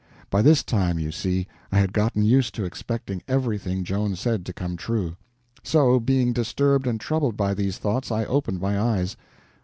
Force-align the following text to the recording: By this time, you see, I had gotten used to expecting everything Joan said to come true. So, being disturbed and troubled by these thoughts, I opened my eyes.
By 0.31 0.41
this 0.41 0.63
time, 0.63 0.97
you 0.97 1.11
see, 1.11 1.45
I 1.71 1.77
had 1.77 1.93
gotten 1.93 2.23
used 2.25 2.55
to 2.55 2.65
expecting 2.65 3.21
everything 3.27 3.83
Joan 3.83 4.15
said 4.15 4.47
to 4.47 4.51
come 4.51 4.75
true. 4.75 5.15
So, 5.61 5.99
being 5.99 6.33
disturbed 6.33 6.87
and 6.87 6.99
troubled 6.99 7.37
by 7.37 7.53
these 7.53 7.77
thoughts, 7.77 8.11
I 8.11 8.25
opened 8.25 8.59
my 8.59 8.79
eyes. 8.79 9.15